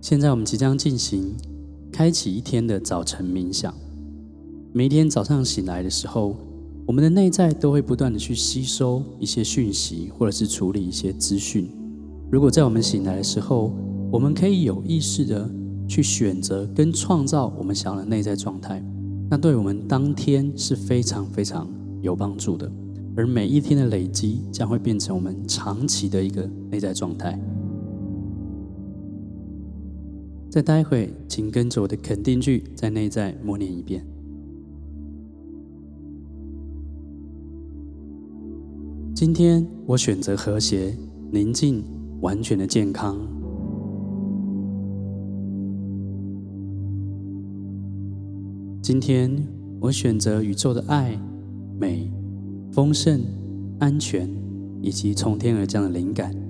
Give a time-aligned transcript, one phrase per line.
[0.00, 1.34] 现在我们即将进行
[1.90, 3.74] 开启一天的早晨冥想。
[4.72, 6.36] 每一天早上醒来的时候，
[6.86, 11.68] 我们的内在都会不断的去吸收一些讯息，或者是处理一些资讯。
[12.30, 13.74] 如果在我们醒来的时候，
[14.10, 15.50] 我们可以有意识的
[15.88, 18.80] 去选择跟创造我们想要的内在状态，
[19.28, 21.68] 那对我们当天是非常非常
[22.00, 22.70] 有帮助的。
[23.16, 27.36] 而每一天的累积将会变成我们长期的一个内在状态。
[30.50, 34.04] 再待会，请跟着我的肯定句，在内在默念一遍。
[39.14, 40.96] 今天我选择和谐、
[41.30, 41.84] 宁静、
[42.22, 43.18] 完全的健康。
[48.80, 49.46] 今天
[49.80, 51.20] 我选择宇宙的爱、
[51.78, 52.10] 美、
[52.72, 53.20] 丰盛、
[53.80, 54.30] 安全，
[54.80, 56.47] 以及从天而降的灵感。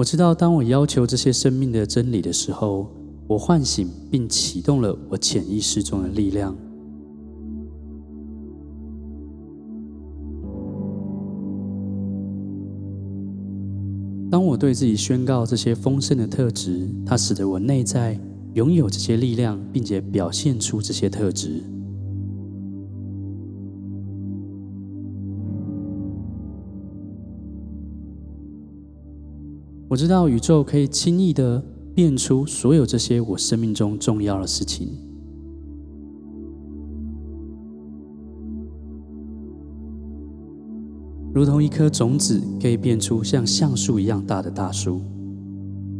[0.00, 2.90] 我知道，当我要求这些生命的真理的时候，
[3.28, 6.56] 我唤醒并启动了我潜意识中的力量。
[14.30, 18.18] 当我对自己宣告这些丰盛的特质，它使得我内在
[18.54, 21.62] 拥有这些力量，并且表现出这些特质。
[29.90, 31.60] 我知道宇宙可以轻易的
[31.96, 34.96] 变出所有这些我生命中重要的事情，
[41.34, 45.00] 如同一颗种子可以变出像橡树一样大的大树。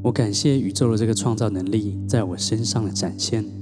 [0.00, 3.61] 我感谢宇宙的这个创造能力在我身上的展现。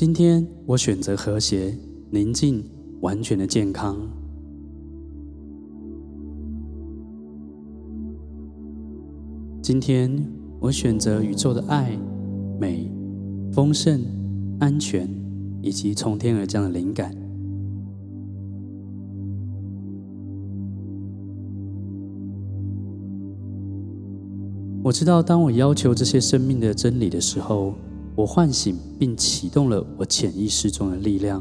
[0.00, 1.76] 今天我选择和谐、
[2.10, 2.64] 宁静、
[3.00, 3.98] 完全的健康。
[9.60, 10.24] 今天
[10.60, 11.98] 我选择宇宙的爱、
[12.60, 12.88] 美、
[13.52, 14.00] 丰盛、
[14.60, 15.10] 安全，
[15.62, 17.12] 以及从天而降的灵感。
[24.84, 27.74] 我知道，当我要求这些生命的真理的时候，
[28.18, 31.40] 我唤醒并启动了我潜意识中的力量。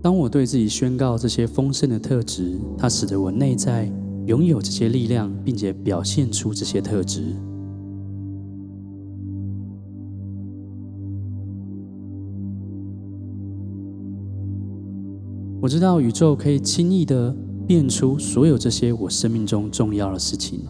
[0.00, 3.90] 当我对自己宣告这些丰盛的特质，它使得我内在
[4.26, 7.34] 拥有这些力量，并且表现出这些特质。
[15.60, 17.36] 我知道宇宙可以轻易的。
[17.66, 20.60] 变出所有这些我生命中重要的事情，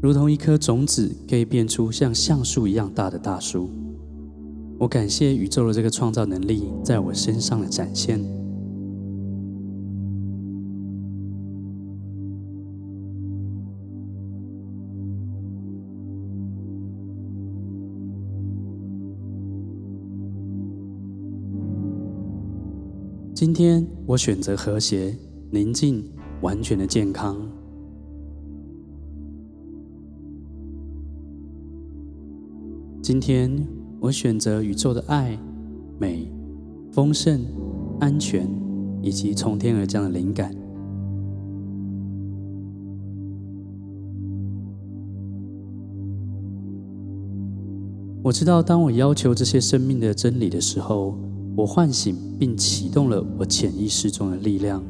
[0.00, 3.70] 如同一颗种子可以变出像橡树一样大的大树。
[4.78, 8.37] 我感谢宇宙的这个创造能力在我身上的展现。
[23.40, 25.16] 今天我选择和谐、
[25.52, 26.04] 宁静、
[26.40, 27.36] 完全的健康。
[33.00, 33.64] 今天
[34.00, 35.38] 我选择宇宙的爱、
[36.00, 36.28] 美、
[36.90, 37.40] 丰盛、
[38.00, 38.44] 安全，
[39.02, 40.52] 以及从天而降的灵感。
[48.20, 51.16] 我知道，当我要求这些生命的真理的时候，
[51.58, 54.80] 我唤醒并启动了我潜意识中的力量。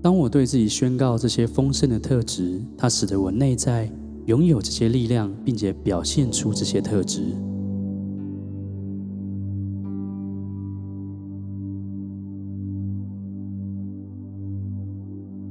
[0.00, 3.90] 当我对自己宣告这些丰盛的特质，它使得我内在
[4.26, 7.24] 拥有这些力量，并且表现出这些特质。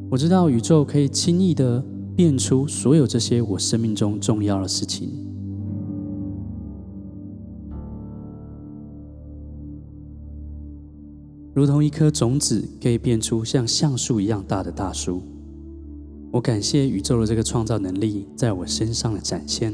[0.09, 1.83] 我知道宇宙可以轻易的。
[2.21, 5.09] 变出所有这些我生命中重要的事情，
[11.55, 15.23] 如同一颗种子可以变出像橡树一样大的大树。
[16.31, 19.73] 我感谢宇宙的这个创造能力在我身上的展现。